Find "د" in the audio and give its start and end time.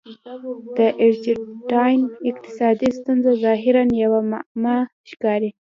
0.77-0.79